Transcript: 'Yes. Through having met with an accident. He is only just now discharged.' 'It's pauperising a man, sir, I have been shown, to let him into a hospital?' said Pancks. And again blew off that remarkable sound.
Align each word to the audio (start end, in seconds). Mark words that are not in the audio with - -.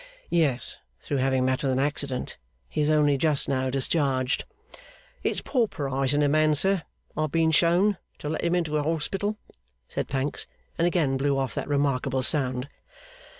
'Yes. 0.31 0.77
Through 0.99 1.17
having 1.17 1.45
met 1.45 1.61
with 1.61 1.71
an 1.71 1.77
accident. 1.79 2.39
He 2.67 2.81
is 2.81 2.89
only 2.89 3.19
just 3.19 3.47
now 3.47 3.69
discharged.' 3.69 4.45
'It's 5.21 5.41
pauperising 5.43 6.23
a 6.23 6.27
man, 6.27 6.55
sir, 6.55 6.81
I 7.15 7.21
have 7.21 7.31
been 7.31 7.51
shown, 7.51 7.99
to 8.17 8.27
let 8.29 8.43
him 8.43 8.55
into 8.55 8.77
a 8.77 8.81
hospital?' 8.81 9.37
said 9.87 10.07
Pancks. 10.07 10.47
And 10.75 10.87
again 10.87 11.17
blew 11.17 11.37
off 11.37 11.53
that 11.53 11.67
remarkable 11.67 12.23
sound. 12.23 12.67